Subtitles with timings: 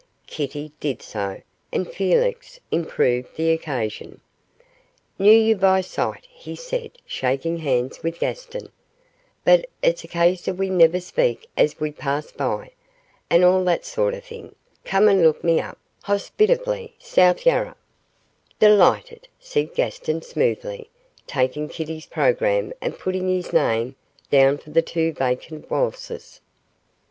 [0.25, 4.19] Kitty did so, and Felix improved the occasion.
[5.19, 8.71] 'Knew you by sight,' he said, shaking hands with Gaston,
[9.45, 12.71] 'but it's a case of we never speak as we pass by,
[13.29, 17.75] and all that sort of thing come and look me up,' hospitably, 'South Yarra.'
[18.57, 20.89] 'Delighted,' said Gaston, smoothly,
[21.27, 23.95] taking Kitty's programme and putting his name
[24.31, 26.41] down for the two vacant waltzes.